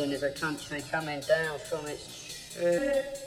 London 0.00 0.16
is 0.16 0.22
a 0.22 0.30
country 0.30 0.82
coming 0.90 1.20
down 1.20 1.58
from 1.58 1.86
its. 1.86 3.19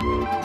Thank 0.00 0.40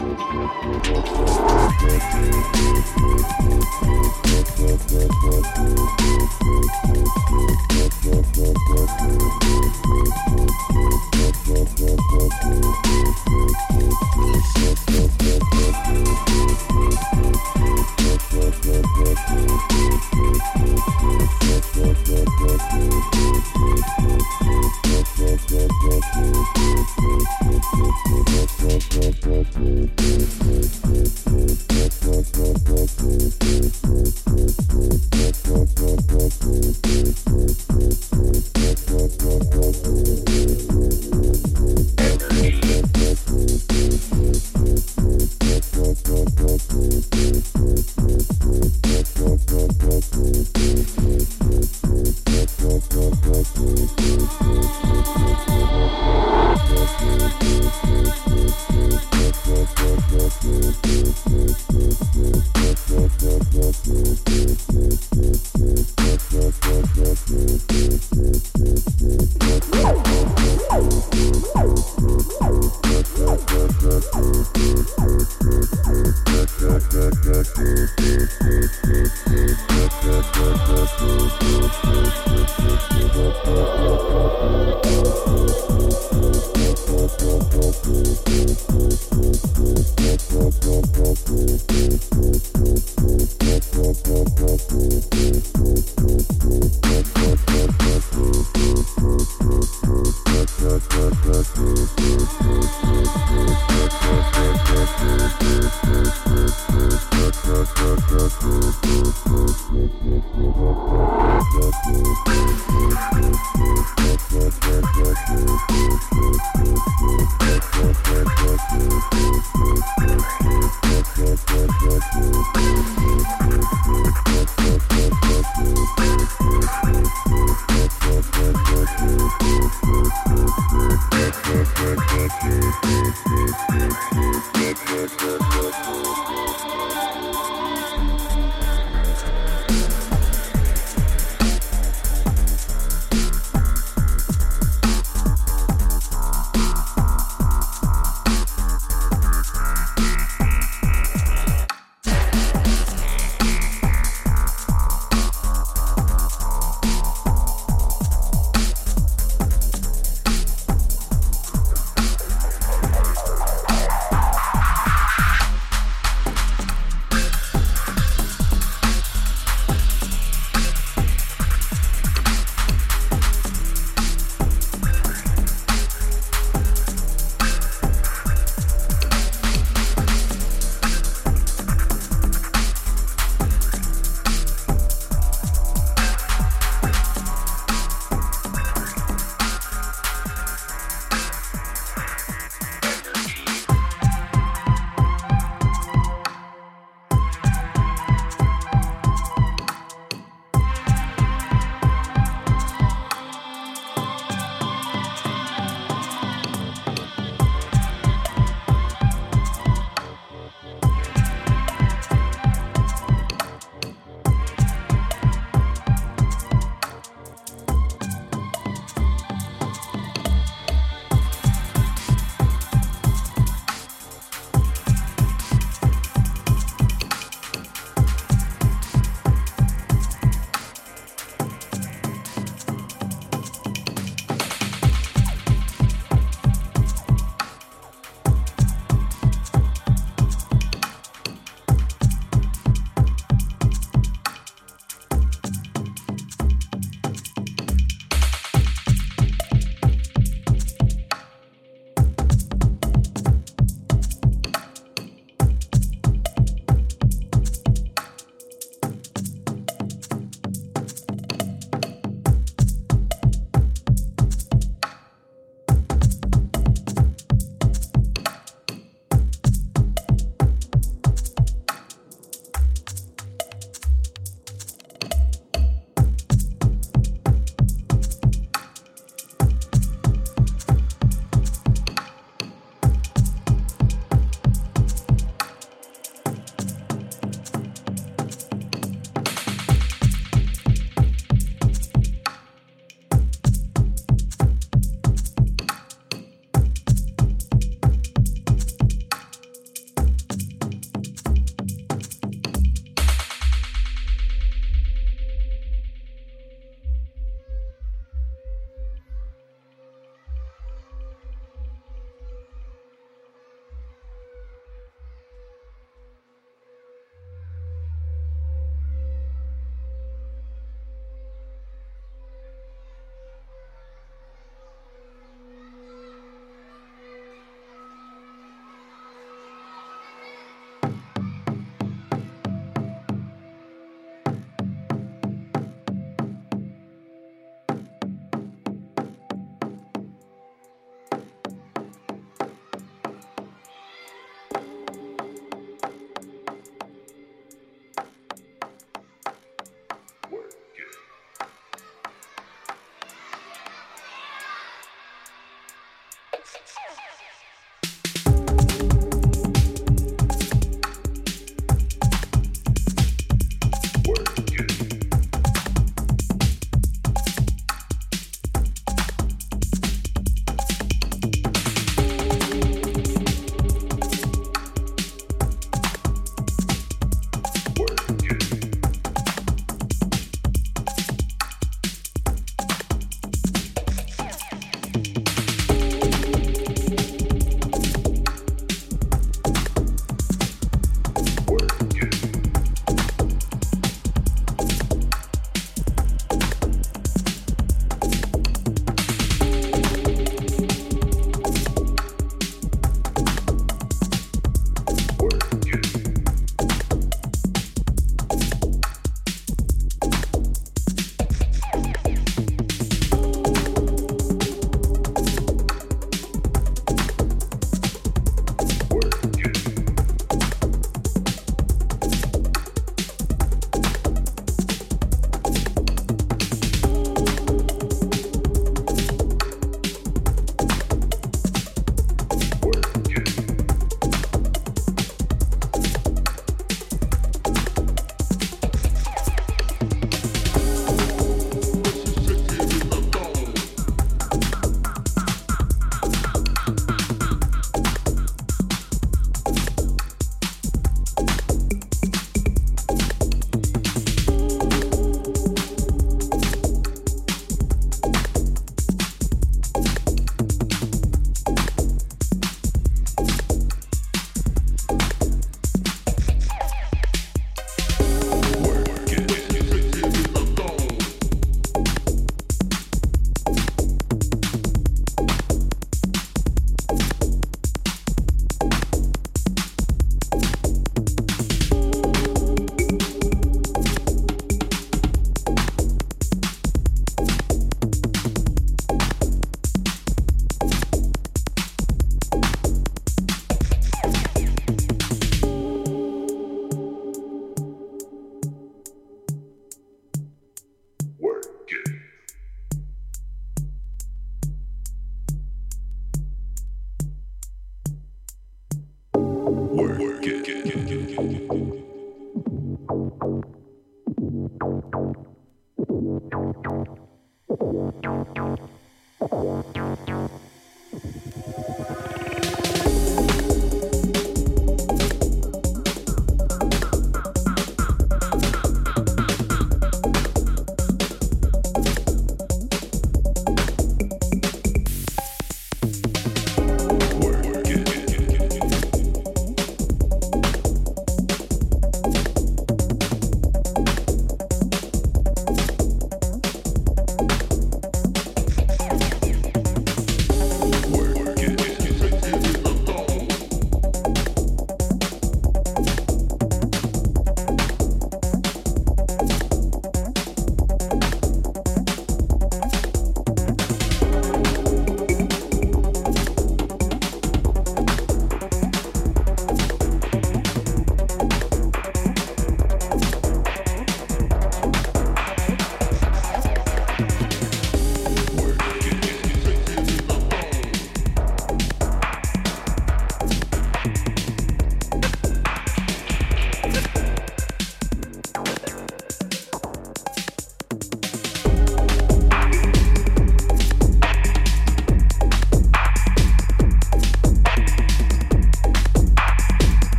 Six, 356.56 357.15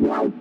Wow. 0.00 0.32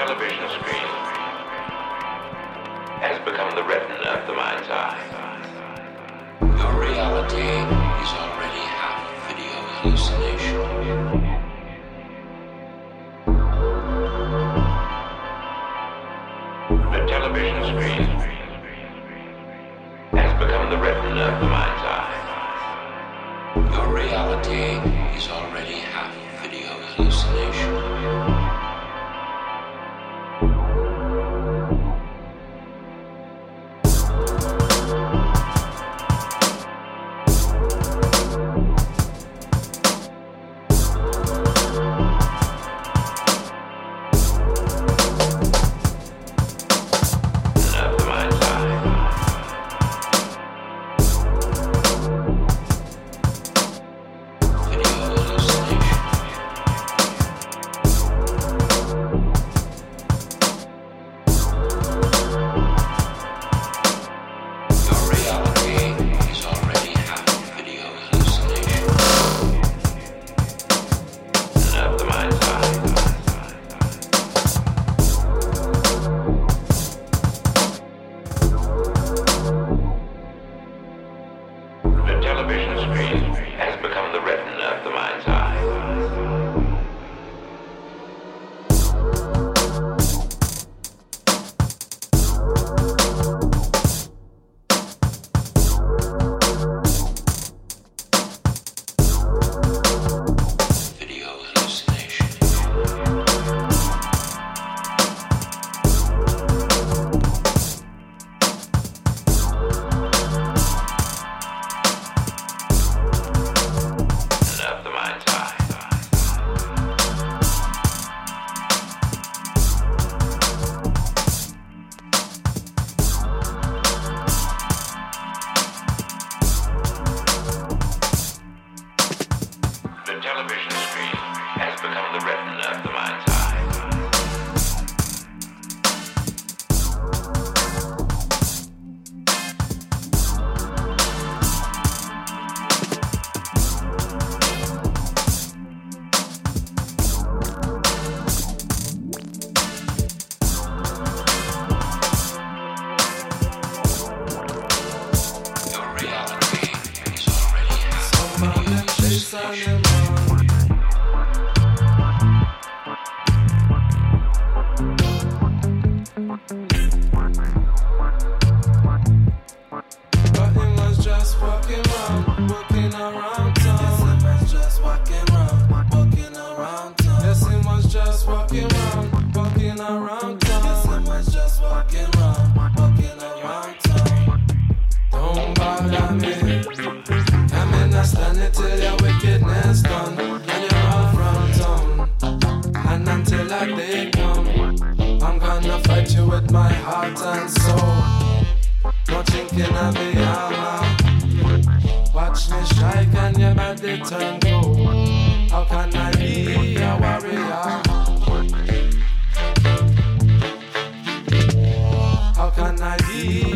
television 0.00 0.48
screen 0.48 0.90
has 3.04 3.18
become 3.22 3.54
the 3.54 3.62
retina 3.62 4.08
of 4.16 4.26
the 4.26 4.32
mind's 4.32 4.66
eye. 4.70 4.96
Our 6.40 6.80
reality 6.80 7.36
is 7.36 8.10
already 8.16 8.64
half 8.80 9.04
video 9.28 9.60
hallucination. 9.76 10.29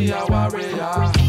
warrior, 0.07 0.27
warrior. 0.29 1.24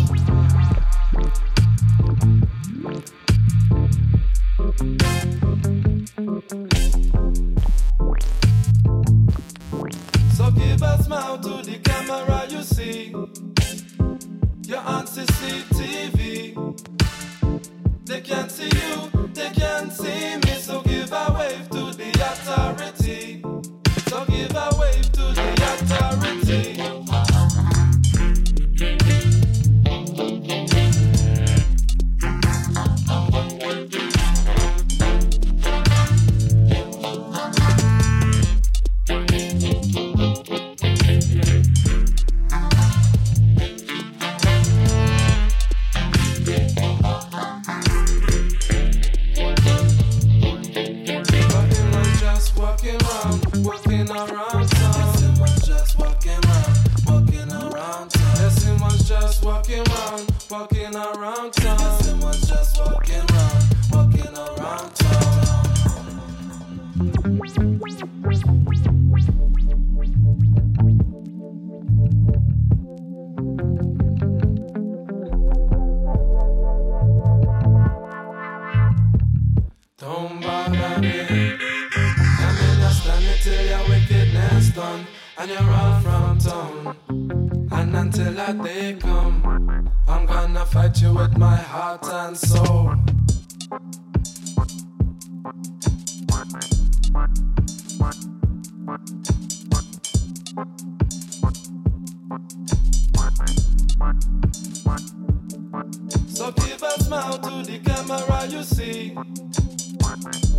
you 108.51 108.63
see. 108.63 109.11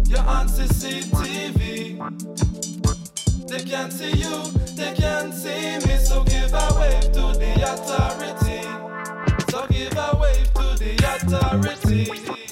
Your 0.07 0.21
auntie 0.21 0.67
see 0.69 1.01
TV. 1.03 1.99
They 3.49 3.63
can't 3.63 3.93
see 3.93 4.13
you, 4.13 4.43
they 4.77 4.93
can't 4.95 5.33
see 5.33 5.79
me. 5.87 5.97
So 5.99 6.25
give 6.25 6.53
a 6.53 6.69
wave 6.79 7.13
to 7.13 7.33
the 7.39 7.53
authority. 7.73 8.63
So 9.51 9.67
give 9.69 9.97
a 9.97 10.17
wave 10.21 10.53
to 10.55 10.77
the 10.79 10.95
authority. 11.15 12.46